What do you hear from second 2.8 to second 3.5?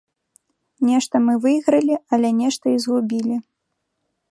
згубілі.